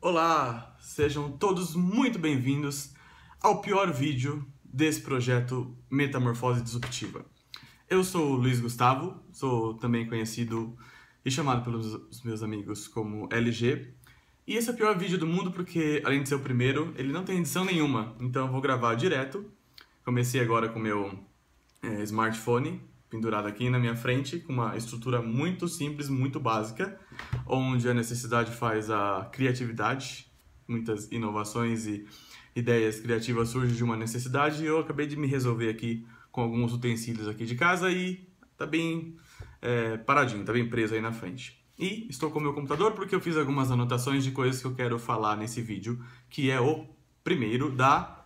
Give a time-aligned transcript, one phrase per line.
[0.00, 2.94] Olá, sejam todos muito bem-vindos
[3.42, 7.26] ao pior vídeo desse projeto Metamorfose Disruptiva.
[7.90, 10.78] Eu sou o Luiz Gustavo, sou também conhecido
[11.24, 13.92] e chamado pelos meus amigos como LG.
[14.46, 17.12] E esse é o pior vídeo do mundo porque, além de ser o primeiro, ele
[17.12, 19.50] não tem edição nenhuma, então eu vou gravar direto.
[20.04, 21.18] Comecei agora com meu
[21.82, 22.80] é, smartphone
[23.10, 26.98] pendurado aqui na minha frente, com uma estrutura muito simples, muito básica,
[27.46, 30.30] onde a necessidade faz a criatividade,
[30.66, 32.06] muitas inovações e
[32.54, 36.72] ideias criativas surgem de uma necessidade, e eu acabei de me resolver aqui com alguns
[36.72, 39.16] utensílios aqui de casa e tá bem
[39.62, 41.58] é, paradinho, tá bem preso aí na frente.
[41.78, 44.74] E estou com o meu computador porque eu fiz algumas anotações de coisas que eu
[44.74, 46.86] quero falar nesse vídeo, que é o
[47.22, 48.24] primeiro da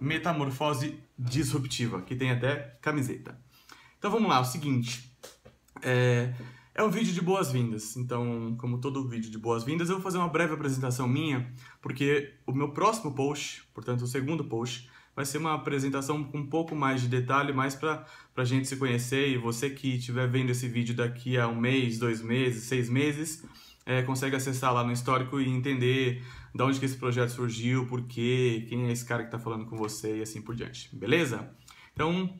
[0.00, 3.38] metamorfose disruptiva, que tem até camiseta.
[4.06, 5.12] Então vamos lá, é o seguinte.
[5.82, 6.32] É,
[6.76, 7.96] é um vídeo de boas-vindas.
[7.96, 11.52] Então, como todo vídeo de boas-vindas, eu vou fazer uma breve apresentação minha,
[11.82, 16.46] porque o meu próximo post, portanto, o segundo post, vai ser uma apresentação com um
[16.46, 20.50] pouco mais de detalhe, mais para a gente se conhecer e você que estiver vendo
[20.50, 23.44] esse vídeo daqui a um mês, dois meses, seis meses,
[23.84, 26.22] é, consegue acessar lá no histórico e entender
[26.54, 29.66] de onde que esse projeto surgiu, por quê, quem é esse cara que está falando
[29.66, 30.94] com você e assim por diante.
[30.94, 31.50] Beleza?
[31.92, 32.38] Então,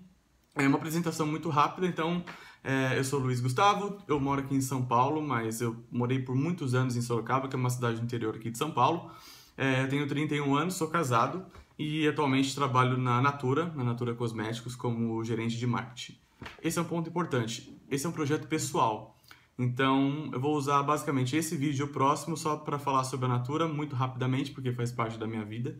[0.57, 2.25] é uma apresentação muito rápida, então
[2.65, 6.35] é, eu sou Luiz Gustavo, eu moro aqui em São Paulo, mas eu morei por
[6.35, 9.11] muitos anos em Sorocaba, que é uma cidade do interior aqui de São Paulo.
[9.57, 11.45] É, tenho 31 anos, sou casado
[11.79, 16.19] e atualmente trabalho na Natura, na Natura Cosméticos, como gerente de marketing.
[16.63, 17.79] Esse é um ponto importante.
[17.91, 19.17] Esse é um projeto pessoal.
[19.59, 23.95] Então, eu vou usar basicamente esse vídeo próximo só para falar sobre a Natura muito
[23.95, 25.79] rapidamente, porque faz parte da minha vida.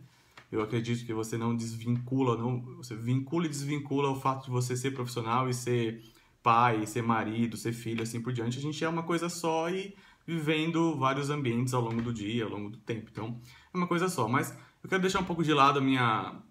[0.51, 4.77] Eu acredito que você não desvincula, não, você vincula e desvincula o fato de você
[4.77, 6.01] ser profissional e ser
[6.41, 8.57] pai, ser marido, ser filho, assim por diante.
[8.57, 12.49] A gente é uma coisa só e vivendo vários ambientes ao longo do dia, ao
[12.49, 13.09] longo do tempo.
[13.11, 13.41] Então,
[13.73, 14.27] é uma coisa só.
[14.27, 16.41] Mas eu quero deixar um pouco de lado a minha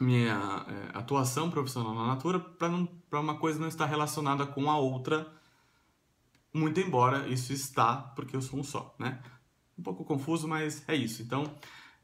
[0.00, 5.30] minha é, atuação profissional na Natura para uma coisa não estar relacionada com a outra,
[6.54, 9.22] muito embora isso está, porque eu sou um só, né?
[9.78, 11.22] Um pouco confuso, mas é isso.
[11.22, 11.44] Então,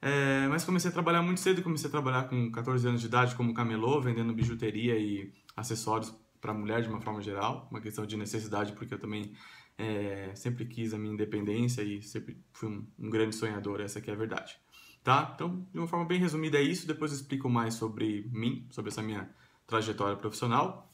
[0.06, 3.34] é, mas comecei a trabalhar muito cedo, comecei a trabalhar com 14 anos de idade
[3.34, 8.16] como camelô, vendendo bijuteria e acessórios para mulher de uma forma geral, uma questão de
[8.16, 9.32] necessidade, porque eu também
[9.76, 14.08] é, sempre quis a minha independência e sempre fui um, um, grande sonhador, essa aqui
[14.08, 14.56] é a verdade.
[15.02, 15.32] Tá?
[15.34, 18.92] Então, de uma forma bem resumida é isso, depois eu explico mais sobre mim, sobre
[18.92, 19.28] essa minha
[19.66, 20.88] trajetória profissional.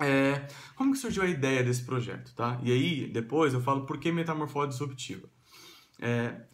[0.00, 2.58] É, como que surgiu a ideia desse projeto, tá?
[2.62, 5.28] E aí, depois eu falo por que metamorfose disruptiva.
[6.00, 6.46] É,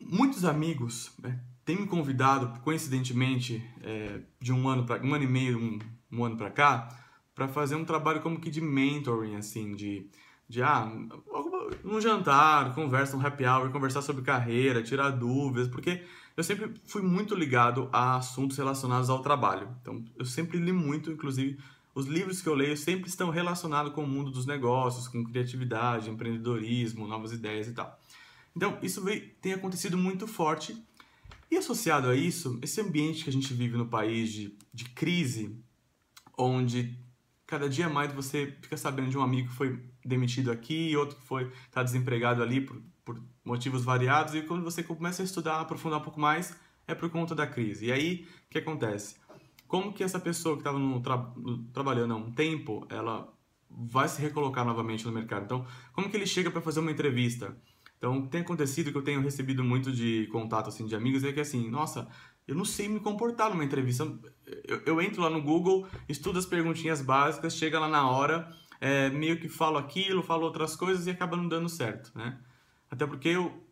[0.00, 5.28] muitos amigos né, têm me convidado, coincidentemente, é, de um ano para um ano e
[5.28, 5.78] meio, um,
[6.12, 6.88] um ano para cá,
[7.34, 10.08] para fazer um trabalho como que de mentoring, assim, de,
[10.48, 10.90] de ah,
[11.84, 16.02] um jantar, conversa, um happy hour, conversar sobre carreira, tirar dúvidas, porque
[16.36, 19.68] eu sempre fui muito ligado a assuntos relacionados ao trabalho.
[19.80, 21.58] Então, eu sempre li muito, inclusive,
[21.94, 26.10] os livros que eu leio sempre estão relacionados com o mundo dos negócios, com criatividade,
[26.10, 27.98] empreendedorismo, novas ideias e tal.
[28.56, 30.82] Então, isso veio, tem acontecido muito forte.
[31.50, 35.62] E associado a isso, esse ambiente que a gente vive no país de, de crise,
[36.36, 36.98] onde
[37.46, 41.24] cada dia mais você fica sabendo de um amigo que foi demitido aqui, outro que
[41.24, 46.00] foi está desempregado ali por, por motivos variados, e quando você começa a estudar, aprofundar
[46.00, 46.56] um pouco mais,
[46.88, 47.86] é por conta da crise.
[47.86, 49.16] E aí, o que acontece?
[49.68, 51.32] Como que essa pessoa que estava tra
[51.72, 53.32] trabalhando há um tempo, ela
[53.68, 55.44] vai se recolocar novamente no mercado?
[55.44, 57.56] Então, como que ele chega para fazer uma entrevista?
[57.98, 61.40] Então, tem acontecido que eu tenho recebido muito de contato assim de amigos é que
[61.40, 62.08] assim, nossa,
[62.46, 64.04] eu não sei me comportar numa entrevista.
[64.64, 69.10] Eu, eu entro lá no Google, estudo as perguntinhas básicas, chega lá na hora, é,
[69.10, 72.38] meio que falo aquilo, falo outras coisas e acaba não dando certo, né?
[72.90, 73.66] Até porque eu,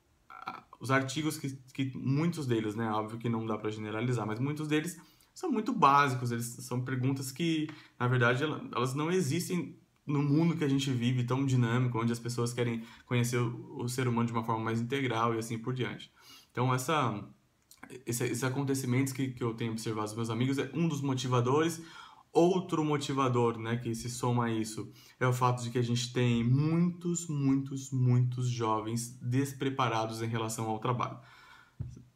[0.80, 4.66] os artigos que, que muitos deles, né, óbvio que não dá para generalizar, mas muitos
[4.66, 5.00] deles
[5.32, 7.68] são muito básicos, eles são perguntas que,
[7.98, 12.18] na verdade, elas não existem no mundo que a gente vive tão dinâmico, onde as
[12.18, 15.72] pessoas querem conhecer o, o ser humano de uma forma mais integral e assim por
[15.72, 16.12] diante.
[16.50, 17.26] Então, essa,
[18.06, 21.82] esse, esses acontecimentos que, que eu tenho observado dos meus amigos é um dos motivadores.
[22.32, 24.90] Outro motivador né, que se soma a isso
[25.20, 30.68] é o fato de que a gente tem muitos, muitos, muitos jovens despreparados em relação
[30.68, 31.18] ao trabalho.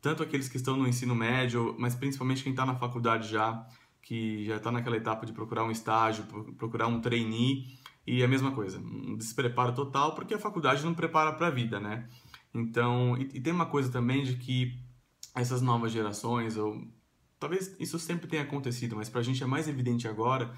[0.00, 3.64] Tanto aqueles que estão no ensino médio, mas principalmente quem está na faculdade já,
[4.08, 6.24] que já está naquela etapa de procurar um estágio,
[6.56, 7.66] procurar um trainee,
[8.06, 11.78] e a mesma coisa, um despreparo total, porque a faculdade não prepara para a vida,
[11.78, 12.08] né?
[12.54, 14.82] Então, e, e, tem uma coisa também de que
[15.34, 16.82] essas novas gerações, ou
[17.38, 20.54] talvez isso sempre tenha acontecido, mas para a gente é mais evidente agora,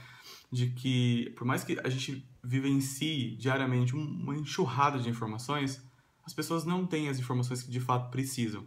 [0.53, 5.83] de que por mais que a gente vivencie diariamente uma enxurrada de informações,
[6.25, 8.65] as pessoas não têm as informações que de fato precisam.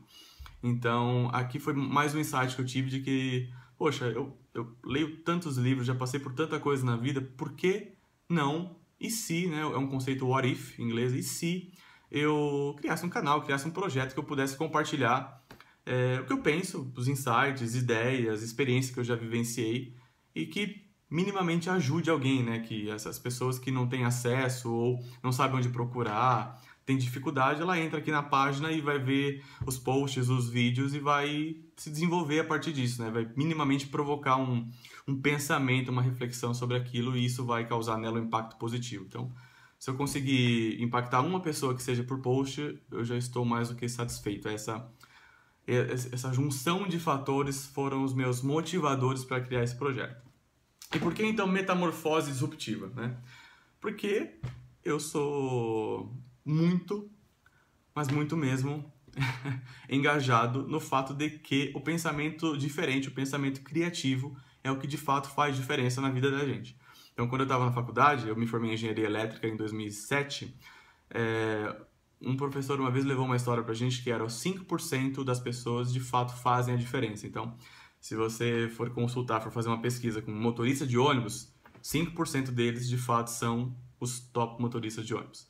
[0.61, 5.17] Então, aqui foi mais um insight que eu tive de que, poxa, eu, eu leio
[5.23, 7.93] tantos livros, já passei por tanta coisa na vida, por que
[8.29, 8.75] não?
[8.99, 9.61] E se, né?
[9.61, 11.71] É um conceito what if em inglês, e se
[12.11, 15.43] eu criasse um canal, criasse um projeto que eu pudesse compartilhar
[15.85, 19.95] é, o que eu penso, os insights, ideias, experiências que eu já vivenciei
[20.33, 22.59] e que minimamente ajude alguém, né?
[22.59, 27.79] Que essas pessoas que não têm acesso ou não sabem onde procurar, tem dificuldade, ela
[27.79, 32.39] entra aqui na página e vai ver os posts, os vídeos e vai se desenvolver
[32.39, 33.09] a partir disso, né?
[33.09, 34.69] Vai minimamente provocar um,
[35.07, 39.05] um pensamento, uma reflexão sobre aquilo e isso vai causar nela um impacto positivo.
[39.07, 39.31] Então,
[39.79, 43.75] se eu conseguir impactar uma pessoa que seja por post, eu já estou mais do
[43.75, 44.47] que satisfeito.
[44.47, 44.87] Essa
[45.65, 50.21] essa junção de fatores foram os meus motivadores para criar esse projeto.
[50.93, 53.17] E por que então metamorfose disruptiva, né?
[53.79, 54.35] Porque
[54.83, 56.13] eu sou
[56.45, 57.09] muito,
[57.93, 58.91] mas muito mesmo
[59.89, 64.97] engajado no fato de que o pensamento diferente, o pensamento criativo é o que de
[64.97, 66.77] fato faz diferença na vida da gente.
[67.13, 70.57] Então, quando eu estava na faculdade, eu me formei em engenharia elétrica em 2007,
[71.11, 71.75] é,
[72.19, 75.91] um professor uma vez levou uma história pra gente que era os 5% das pessoas
[75.91, 77.27] de fato fazem a diferença.
[77.27, 77.55] Então,
[77.99, 81.53] se você for consultar, for fazer uma pesquisa com motorista de ônibus,
[81.83, 85.47] 5% deles de fato são os top motoristas de ônibus.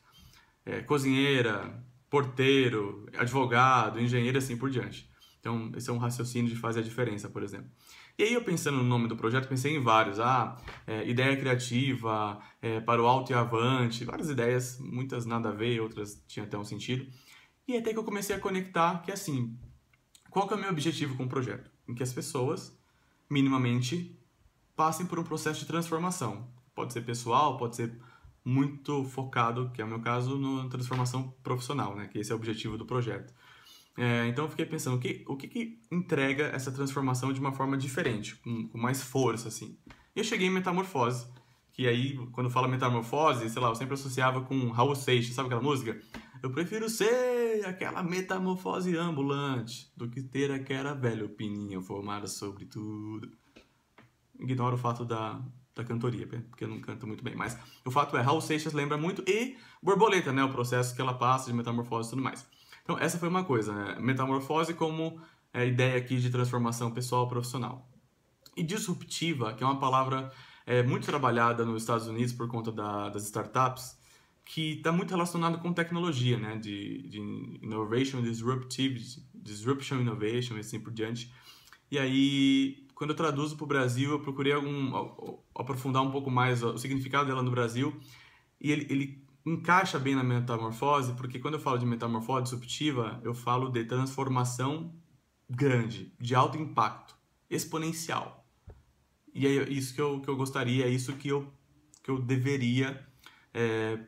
[0.64, 5.10] É, cozinheira, porteiro, advogado, engenheiro assim por diante.
[5.40, 7.70] Então, esse é um raciocínio de fazer a diferença, por exemplo.
[8.16, 10.20] E aí eu pensando no nome do projeto, pensei em vários.
[10.20, 10.56] Ah,
[10.86, 15.80] é, ideia criativa, é, para o alto e avante, várias ideias, muitas nada a ver,
[15.80, 17.06] outras tinham até um sentido.
[17.66, 19.58] E até que eu comecei a conectar que assim,
[20.30, 21.70] qual que é o meu objetivo com o projeto?
[21.88, 22.78] Em que as pessoas,
[23.28, 24.18] minimamente,
[24.76, 26.48] passem por um processo de transformação.
[26.74, 28.00] Pode ser pessoal, pode ser
[28.44, 32.06] muito focado, que é o meu caso, na transformação profissional, né?
[32.08, 33.32] Que esse é o objetivo do projeto.
[33.96, 37.52] É, então eu fiquei pensando, o que, o que, que entrega essa transformação de uma
[37.52, 39.78] forma diferente, com, com, mais força, assim?
[40.14, 41.26] E eu cheguei em Metamorfose,
[41.72, 45.62] que aí, quando fala Metamorfose, sei lá, eu sempre associava com Raul Seixas, sabe aquela
[45.62, 45.98] música?
[46.42, 53.32] Eu prefiro ser aquela metamorfose ambulante do que ter aquela velha opinião formada sobre tudo.
[54.38, 55.42] Ignoro o fato da,
[55.74, 57.34] da cantoria, porque eu não canto muito bem.
[57.34, 60.44] Mas o fato é, Raul Seixas lembra muito e Borboleta, né?
[60.44, 62.46] O processo que ela passa de metamorfose e tudo mais.
[62.82, 63.96] Então, essa foi uma coisa, né?
[63.98, 65.20] Metamorfose como
[65.52, 67.88] é, ideia aqui de transformação pessoal profissional.
[68.56, 70.30] E disruptiva, que é uma palavra
[70.64, 73.98] é, muito trabalhada nos Estados Unidos por conta da, das startups,
[74.44, 76.56] que está muito relacionado com tecnologia, né?
[76.56, 77.18] De, de
[77.62, 79.00] innovation, disruptive,
[79.34, 81.32] disruption, innovation e assim por diante.
[81.90, 84.92] E aí, quando eu traduzo para o Brasil, eu procurei algum,
[85.54, 87.98] aprofundar um pouco mais o significado dela no Brasil.
[88.60, 93.34] E ele, ele encaixa bem na metamorfose, porque quando eu falo de metamorfose disruptiva, eu
[93.34, 94.94] falo de transformação
[95.48, 97.14] grande, de alto impacto,
[97.50, 98.46] exponencial.
[99.34, 101.52] E é isso que eu, que eu gostaria, é isso que eu,
[102.02, 103.04] que eu deveria
[103.52, 103.98] é,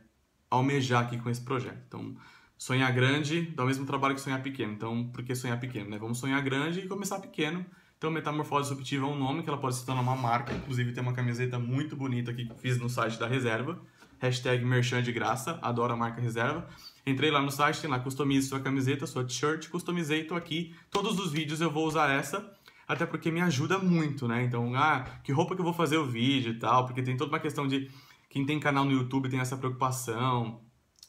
[0.51, 1.83] almejar aqui com esse projeto.
[1.87, 2.17] Então,
[2.57, 4.73] sonhar grande dá o mesmo trabalho que sonhar pequeno.
[4.73, 5.91] Então, por que sonhar pequeno?
[5.91, 5.99] Né?
[5.99, 7.67] Vamos sonhar grande e começar pequeno.
[7.99, 10.53] Então, Metamorfose Disruptiva é um nome que ela pode se tornar uma marca.
[10.53, 13.81] Inclusive, tem uma camiseta muito bonita que fiz no site da Reserva
[14.19, 16.67] hashtag merchan de graça, adoro a marca reserva.
[17.07, 20.75] Entrei lá no site, tem lá, customize sua camiseta, sua t-shirt, customizei, tô aqui.
[20.91, 22.53] Todos os vídeos eu vou usar essa,
[22.87, 24.43] até porque me ajuda muito, né?
[24.43, 27.31] Então, ah, que roupa que eu vou fazer o vídeo e tal, porque tem toda
[27.31, 27.91] uma questão de
[28.29, 30.61] quem tem canal no YouTube tem essa preocupação.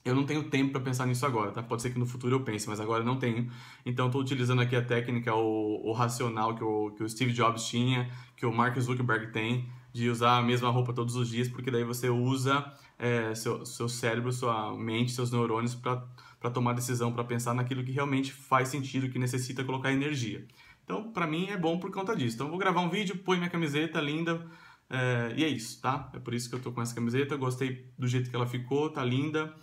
[0.05, 1.61] Eu não tenho tempo para pensar nisso agora, tá?
[1.61, 3.51] Pode ser que no futuro eu pense, mas agora não tenho.
[3.85, 7.67] Então, estou utilizando aqui a técnica, o, o racional que o, que o Steve Jobs
[7.67, 11.71] tinha, que o Mark Zuckerberg tem, de usar a mesma roupa todos os dias, porque
[11.71, 17.23] daí você usa é, seu, seu cérebro, sua mente, seus neurônios para tomar decisão, para
[17.23, 20.45] pensar naquilo que realmente faz sentido, que necessita colocar energia.
[20.83, 22.35] Então, para mim é bom por conta disso.
[22.35, 24.45] Então, vou gravar um vídeo, põe minha camiseta linda,
[24.89, 26.09] é, e é isso, tá?
[26.13, 28.89] É por isso que eu tô com essa camiseta, gostei do jeito que ela ficou,
[28.89, 29.53] tá linda.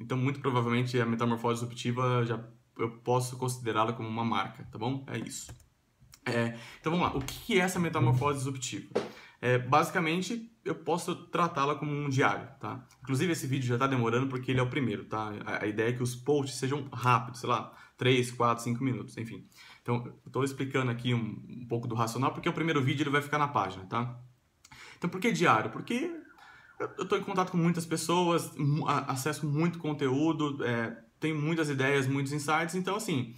[0.00, 2.42] Então, muito provavelmente a metamorfose disruptiva já
[2.78, 5.04] eu posso considerá-la como uma marca, tá bom?
[5.06, 5.52] É isso.
[6.24, 8.88] É, então vamos lá, o que é essa metamorfose disruptiva?
[9.40, 12.86] É, basicamente, eu posso tratá-la como um diário, tá?
[13.02, 15.32] Inclusive, esse vídeo já está demorando porque ele é o primeiro, tá?
[15.46, 19.16] A, a, ideia é que os posts sejam rápidos, sei lá, 3, 4, 5 minutos,
[19.16, 19.46] enfim.
[19.82, 23.22] Então, estou explicando aqui um, um, pouco do racional porque o primeiro vídeo ele vai
[23.22, 24.20] ficar na página, tá?
[24.98, 25.70] Então, por que diário?
[25.70, 26.14] Porque
[26.96, 28.50] eu estou em contato com muitas pessoas,
[29.06, 33.34] acesso muito conteúdo, é, tenho muitas ideias, muitos insights, então, assim,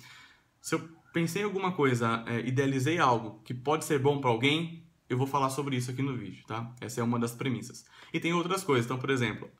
[0.60, 4.86] se eu pensei em alguma coisa, é, idealizei algo que pode ser bom para alguém,
[5.08, 6.74] eu vou falar sobre isso aqui no vídeo, tá?
[6.80, 7.84] Essa é uma das premissas.
[8.14, 8.86] E tem outras coisas.
[8.86, 9.50] Então, por exemplo,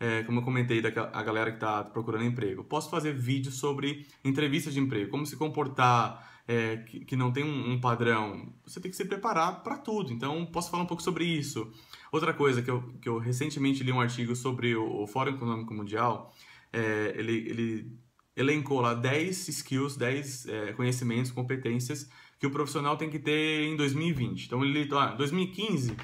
[0.00, 2.64] é, como eu comentei, da a galera que está procurando emprego.
[2.64, 7.44] Posso fazer vídeos sobre entrevistas de emprego, como se comportar, é, que, que, não tem
[7.44, 8.50] um, um, padrão.
[8.66, 10.10] Você tem que se preparar para tudo.
[10.10, 11.70] Então, posso falar um pouco sobre isso.
[12.10, 15.74] Outra coisa que eu, que eu recentemente li um artigo sobre o, o Fórum Econômico
[15.74, 16.34] Mundial,
[16.72, 17.98] é, ele, ele
[18.34, 23.76] elencou lá 10 skills, 10 é, conhecimentos, competências que o profissional tem que ter em
[23.76, 24.46] 2020.
[24.46, 25.94] Então, ele, ah, 2015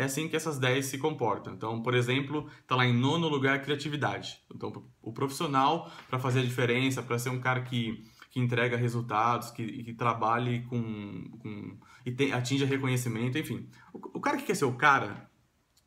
[0.00, 1.52] é assim que essas 10 se comportam.
[1.52, 4.40] Então, por exemplo, está lá em nono lugar criatividade.
[4.54, 9.50] Então, o profissional, para fazer a diferença, para ser um cara que, que entrega resultados,
[9.50, 11.76] que, que trabalhe com, com
[12.06, 13.68] e tem, atinja reconhecimento, enfim.
[13.92, 15.28] O, o, cara que quer ser o cara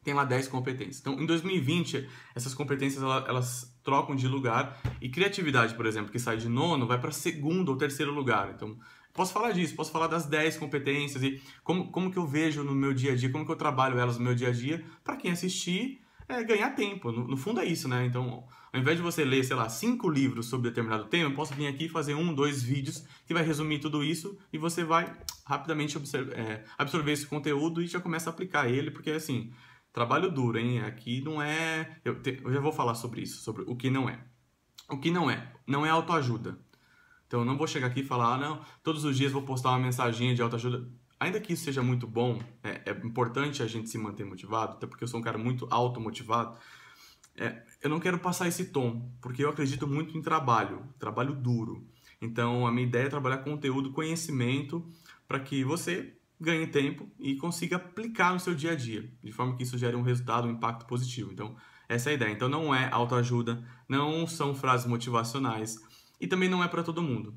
[0.03, 0.99] tem lá 10 competências.
[0.99, 6.19] Então, em 2020, essas competências elas, elas trocam de lugar e criatividade, por exemplo, que
[6.19, 8.51] sai de nono, vai para segundo ou terceiro lugar.
[8.53, 8.77] Então,
[9.13, 12.73] Posso falar disso, posso falar das 10 competências e como, como que eu vejo no
[12.73, 15.15] meu dia a dia, como que eu trabalho elas no meu dia a dia, para
[15.15, 17.11] quem assistir é, ganhar tempo.
[17.11, 18.05] No, no, fundo é isso, né?
[18.05, 21.53] Então, ao invés de você ler, sei lá, cinco livros sobre determinado tema, eu posso
[21.53, 25.15] vir aqui fazer um, dois vídeos que vai resumir tudo isso e você vai
[25.45, 29.51] rapidamente absorver, é, absorver esse conteúdo e já começa a aplicar ele, porque assim,
[29.91, 30.81] trabalho duro, hein?
[30.81, 31.99] Aqui não é.
[32.03, 34.19] Eu, te, eu já vou falar sobre isso, sobre o que não é.
[34.89, 35.53] O que não é?
[35.67, 36.57] Não é autoajuda.
[37.33, 39.71] Então eu não vou chegar aqui e falar, ah, não, todos os dias vou postar
[39.71, 40.87] uma mensagem de autoajuda.
[41.19, 44.85] Ainda que isso seja muito bom, é, é, importante a gente se manter motivado, até
[44.85, 46.55] porque eu sou um cara muito automotivado.
[47.35, 51.83] É, eu não quero passar esse tom, porque eu acredito muito em trabalho, trabalho duro.
[52.21, 54.87] Então a minha ideia é trabalhar conteúdo, conhecimento,
[55.27, 59.57] para que você ganhe tempo e consiga aplicar no seu dia a dia, de forma
[59.57, 61.31] que isso gere um resultado, um impacto positivo.
[61.31, 61.55] Então,
[61.89, 62.31] essa é a ideia.
[62.31, 65.79] Então, não é autoajuda, não são frases motivacionais,
[66.23, 67.35] e também não é para todo mundo.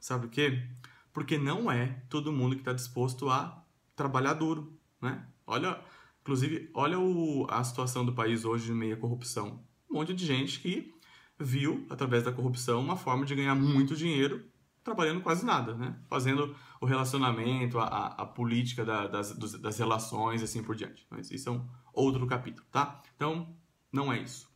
[0.00, 0.66] Sabe o quê?
[1.12, 3.64] Porque não é todo mundo que está disposto a
[3.94, 5.24] trabalhar duro, né?
[5.46, 5.80] Olha,
[6.20, 9.64] inclusive, olha o, a situação do país hoje meio à corrupção.
[9.88, 10.92] Um monte de gente que
[11.38, 14.44] viu, através da corrupção, uma forma de ganhar muito dinheiro
[14.82, 15.96] trabalhando quase nada, né?
[16.08, 21.06] Fazendo o relacionamento, a, a política da, das, das relações e assim por diante.
[21.08, 23.00] Mas isso é um outro capítulo, tá?
[23.14, 23.54] Então,
[23.92, 24.50] não é isso.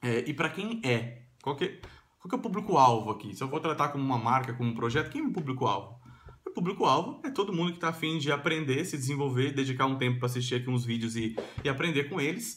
[0.00, 1.78] É, e para quem é, qual que,
[2.24, 3.36] qual que é o público-alvo aqui?
[3.36, 6.00] Se eu vou tratar como uma marca, como um projeto, quem é o público-alvo?
[6.46, 10.20] O público-alvo é todo mundo que está afim de aprender, se desenvolver, dedicar um tempo
[10.20, 12.56] para assistir aqui uns vídeos e, e aprender com eles.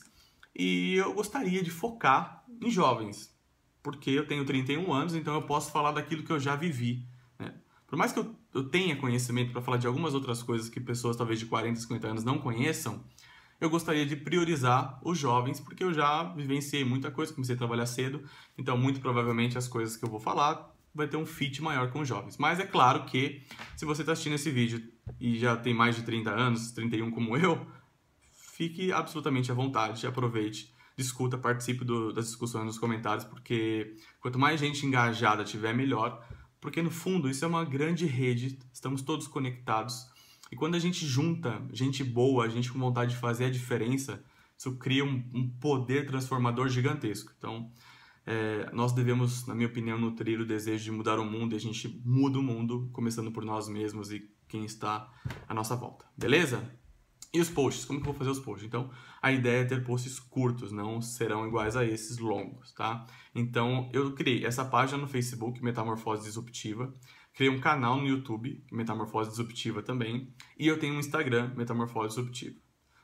[0.56, 3.38] E eu gostaria de focar em jovens,
[3.84, 7.06] porque eu tenho 31 anos, então eu posso falar daquilo que eu já vivi.
[7.38, 7.54] Né?
[7.88, 11.18] Por mais que eu, eu tenha conhecimento para falar de algumas outras coisas que pessoas
[11.18, 13.04] talvez de 40, 50 anos não conheçam,
[13.60, 17.86] eu gostaria de priorizar os jovens, porque eu já vivenciei muita coisa, comecei a trabalhar
[17.86, 18.24] cedo,
[18.58, 22.00] então muito provavelmente as coisas que eu vou falar vai ter um fit maior com
[22.00, 22.38] os jovens.
[22.38, 23.44] Mas é claro que
[23.76, 24.82] se você está assistindo esse vídeo
[25.20, 27.66] e já tem mais de 30 anos, 31 como eu,
[28.32, 34.60] fique absolutamente à vontade, aproveite, discuta, participe do, das discussões nos comentários, porque quanto mais
[34.60, 36.26] gente engajada tiver, melhor,
[36.60, 40.08] porque no fundo isso é uma grande rede, estamos todos conectados
[40.52, 44.24] e quando a gente junta gente boa, gente com vontade de fazer a diferença,
[44.58, 47.32] isso cria um, um poder transformador gigantesco.
[47.38, 47.72] Então,
[48.26, 51.60] é, nós devemos, na minha opinião, nutrir o desejo de mudar o mundo e a
[51.60, 55.10] gente muda o mundo, começando por nós mesmos e quem está
[55.48, 56.06] à nossa volta.
[56.18, 56.62] Beleza?
[57.34, 57.86] E os posts?
[57.86, 58.66] Como que eu vou fazer os posts?
[58.66, 58.90] Então,
[59.22, 63.06] a ideia é ter posts curtos, não serão iguais a esses longos, tá?
[63.36, 66.94] Então, eu criei essa página no Facebook, Metamorfose Disruptiva.
[67.38, 70.28] Criei um canal no YouTube, Metamorfose Disruptiva também,
[70.58, 72.56] e eu tenho um Instagram, Metamorfose Disruptiva.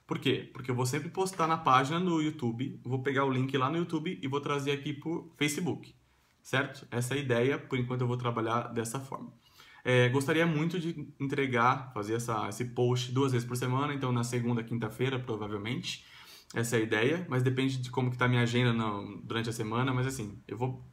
[0.07, 0.49] Por quê?
[0.51, 3.77] Porque eu vou sempre postar na página no YouTube, vou pegar o link lá no
[3.77, 5.93] YouTube e vou trazer aqui por Facebook,
[6.41, 6.87] certo?
[6.89, 9.31] Essa é a ideia, por enquanto eu vou trabalhar dessa forma.
[9.85, 14.23] É, gostaria muito de entregar, fazer essa, esse post duas vezes por semana, então na
[14.23, 16.07] segunda, quinta-feira, provavelmente.
[16.55, 19.49] Essa é a ideia, mas depende de como que tá a minha agenda no, durante
[19.49, 20.83] a semana, mas assim, eu vou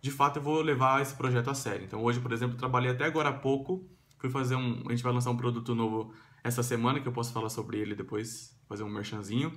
[0.00, 1.84] de fato eu vou levar esse projeto a sério.
[1.84, 3.86] Então hoje, por exemplo, trabalhei até agora há pouco,
[4.18, 7.32] fui fazer um, a gente vai lançar um produto novo essa semana que eu posso
[7.32, 9.52] falar sobre ele depois, fazer um merchanzinho.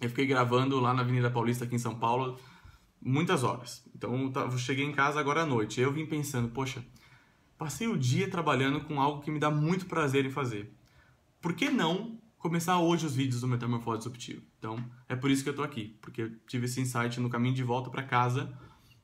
[0.00, 2.38] Eu fiquei gravando lá na Avenida Paulista aqui em São Paulo
[3.00, 3.84] muitas horas.
[3.94, 5.80] Então eu cheguei em casa agora à noite.
[5.80, 6.84] Eu vim pensando, poxa,
[7.56, 10.72] passei o dia trabalhando com algo que me dá muito prazer em fazer.
[11.40, 14.42] Por que não começar hoje os vídeos do Metamorfose Disruptivo?
[14.58, 17.54] Então, é por isso que eu tô aqui, porque eu tive esse insight no caminho
[17.54, 18.52] de volta para casa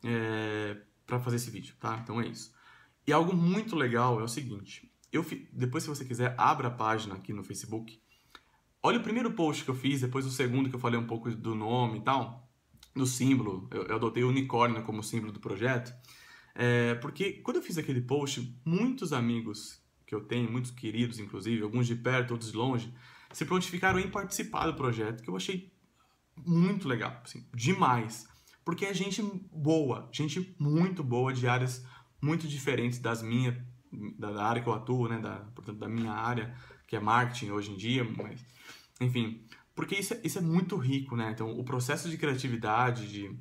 [0.05, 1.99] é, para fazer esse vídeo, tá?
[2.03, 2.53] Então é isso.
[3.07, 7.15] E algo muito legal é o seguinte, eu depois se você quiser, abra a página
[7.15, 8.01] aqui no Facebook,
[8.83, 11.31] olha o primeiro post que eu fiz, depois o segundo que eu falei um pouco
[11.31, 12.49] do nome e tal,
[12.95, 15.93] do símbolo, eu, eu adotei o unicórnio como símbolo do projeto,
[16.55, 21.63] é, porque quando eu fiz aquele post, muitos amigos que eu tenho, muitos queridos inclusive,
[21.63, 22.95] alguns de perto, outros de longe,
[23.33, 25.73] se prontificaram em participar do projeto, que eu achei
[26.45, 28.29] muito legal, assim, demais.
[28.65, 31.85] Porque é gente boa, gente muito boa de áreas
[32.21, 33.55] muito diferentes das minhas,
[34.19, 36.57] da área que eu atuo, né, da, portanto, da minha área,
[36.87, 38.45] que é marketing hoje em dia, mas,
[39.01, 39.45] enfim,
[39.75, 41.31] porque isso é, isso é muito rico, né?
[41.33, 43.37] Então, o processo de criatividade, de,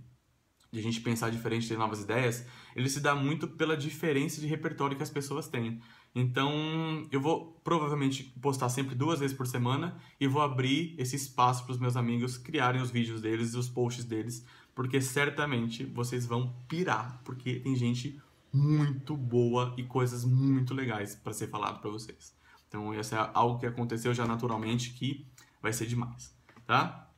[0.72, 4.48] de a gente pensar diferente, ter novas ideias, ele se dá muito pela diferença de
[4.48, 5.80] repertório que as pessoas têm.
[6.16, 11.64] Então, eu vou provavelmente postar sempre duas vezes por semana e vou abrir esse espaço
[11.66, 16.26] para os meus amigos criarem os vídeos deles e os posts deles, porque certamente vocês
[16.26, 21.90] vão pirar, porque tem gente muito boa e coisas muito legais para ser falado para
[21.90, 22.36] vocês.
[22.68, 25.28] Então, isso é algo que aconteceu já naturalmente que
[25.62, 27.10] vai ser demais, tá?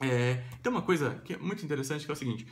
[0.00, 2.46] É, tem uma coisa que é muito interessante que é o seguinte: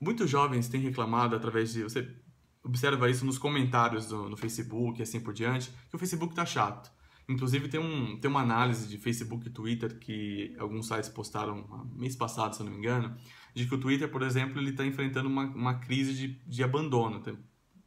[0.00, 2.14] muitos jovens têm reclamado através de você
[2.62, 6.44] observa isso nos comentários do, no Facebook e assim por diante, que o Facebook tá
[6.44, 6.90] chato.
[7.28, 12.16] Inclusive tem, um, tem uma análise de Facebook e Twitter que alguns sites postaram mês
[12.16, 13.16] passado, se eu não me engano,
[13.58, 17.20] de que o Twitter, por exemplo, ele está enfrentando uma, uma crise de, de abandono.
[17.20, 17.36] Tem,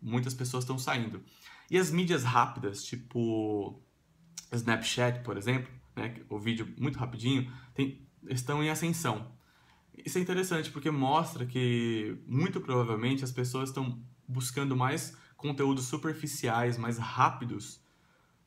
[0.01, 1.23] muitas pessoas estão saindo.
[1.69, 3.81] E as mídias rápidas, tipo
[4.51, 9.31] Snapchat, por exemplo, né, o vídeo muito rapidinho, tem, estão em ascensão.
[10.05, 16.77] Isso é interessante porque mostra que muito provavelmente as pessoas estão buscando mais conteúdos superficiais,
[16.77, 17.79] mais rápidos,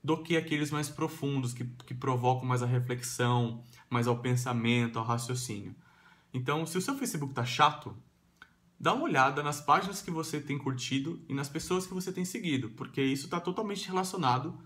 [0.02, 5.04] do que aqueles mais profundos, que, que provocam mais a reflexão, mais ao pensamento, ao
[5.04, 5.74] raciocínio.
[6.34, 7.96] Então, se o seu Facebook tá chato,
[8.78, 12.24] dá uma olhada nas páginas que você tem curtido e nas pessoas que você tem
[12.24, 14.58] seguido, porque isso está totalmente relacionado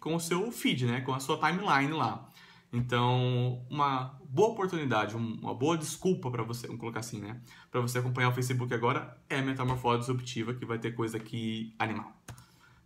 [0.00, 1.02] com o seu feed, né?
[1.02, 2.32] com a sua timeline lá.
[2.72, 7.38] Então, uma boa oportunidade, uma boa desculpa para você, vamos colocar assim, né?
[7.70, 12.10] Para você acompanhar o Facebook agora é Metamorfose Disruptiva, que vai ter coisa aqui animal.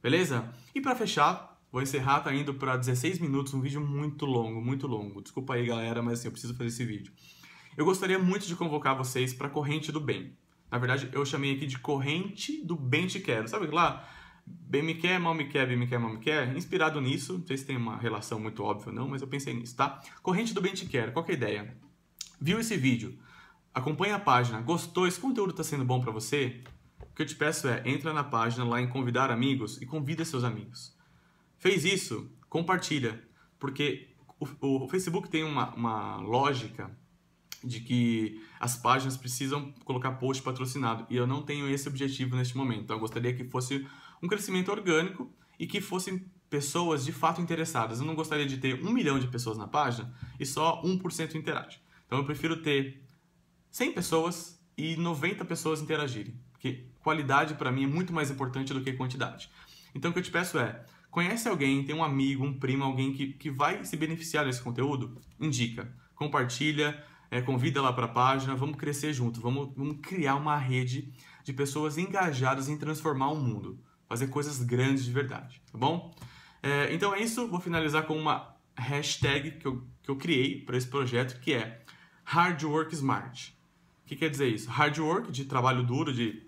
[0.03, 0.53] Beleza?
[0.75, 4.89] E para fechar, vou encerrar, tá indo para 16 minutos, um vídeo muito longo, muito
[4.89, 5.23] longo.
[5.23, 7.13] Desculpa aí, galera, mas assim, eu preciso fazer esse vídeo.
[7.77, 10.35] Eu gostaria muito de convocar vocês para a Corrente do Bem.
[10.71, 13.47] Na verdade, eu chamei aqui de Corrente do Bem Te Quero.
[13.47, 14.09] Sabe lá?
[14.47, 16.57] Bem me quer, mal me quer, bem me quer, mal me quer.
[16.57, 19.53] Inspirado nisso, não sei se tem uma relação muito óbvia ou não, mas eu pensei
[19.53, 20.01] nisso, tá?
[20.23, 21.77] Corrente do bem te quer, qual que é a ideia?
[22.41, 23.19] Viu esse vídeo?
[23.75, 25.07] Acompanha a página, gostou?
[25.07, 26.63] Esse conteúdo está sendo bom para você?
[27.03, 30.25] O que eu te peço é, entra na página lá em convidar amigos e convida
[30.25, 30.97] seus amigos.
[31.59, 32.31] Fez isso?
[32.49, 33.23] Compartilha,
[33.59, 36.91] porque o, o Facebook tem uma, uma lógica
[37.63, 42.57] de que as páginas precisam colocar post patrocinado e eu não tenho esse objetivo neste
[42.57, 42.83] momento.
[42.83, 43.87] Então eu gostaria que fosse
[44.23, 48.01] um crescimento orgânico e que fossem pessoas de fato interessadas.
[48.01, 51.81] Eu não gostaria de ter um milhão de pessoas na página e só 1% interage.
[52.07, 53.03] Então eu prefiro ter
[53.71, 58.81] 100 pessoas e 90 pessoas interagirem, porque qualidade para mim é muito mais importante do
[58.81, 59.51] que quantidade.
[59.95, 63.13] Então o que eu te peço é, conhece alguém, tem um amigo, um primo, alguém
[63.13, 65.21] que, que vai se beneficiar desse conteúdo?
[65.41, 70.57] Indica, compartilha, é, convida lá para a página, vamos crescer junto, vamos, vamos criar uma
[70.57, 71.13] rede
[71.45, 76.15] de pessoas engajadas em transformar o mundo fazer coisas grandes de verdade, tá bom?
[76.63, 80.77] É, então é isso, vou finalizar com uma hashtag que eu, que eu criei para
[80.77, 81.83] esse projeto, que é
[82.25, 83.57] Hard Work Smart.
[84.05, 84.71] O que quer dizer isso?
[84.71, 86.43] Hard work, de trabalho duro, de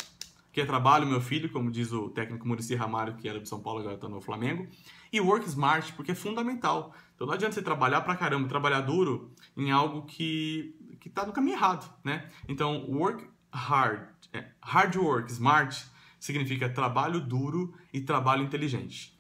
[0.53, 3.61] que é trabalho, meu filho, como diz o técnico Murici Ramalho, que era de São
[3.61, 4.67] Paulo, agora está no Flamengo.
[5.13, 6.95] E work smart, porque é fundamental.
[7.15, 11.33] Então não adianta você trabalhar pra caramba, trabalhar duro em algo que, que tá no
[11.33, 12.29] caminho errado, né?
[12.49, 15.87] Então, work hard, é, hard work smart
[16.19, 19.19] significa trabalho duro e trabalho inteligente.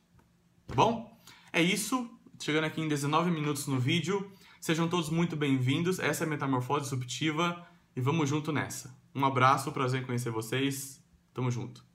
[0.66, 1.18] Tá bom?
[1.52, 2.10] É isso.
[2.40, 4.30] Chegando aqui em 19 minutos no vídeo.
[4.60, 5.98] Sejam todos muito bem-vindos.
[5.98, 8.96] Essa é a Metamorfose Disruptiva e vamos junto nessa.
[9.14, 10.97] Um abraço, prazer em conhecer vocês.
[11.38, 11.87] Tamo junto.